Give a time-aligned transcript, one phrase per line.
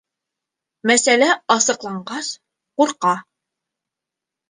[0.91, 1.27] Мәсьәлә
[1.57, 2.33] асыҡланғас,
[2.83, 3.17] ҡурҡа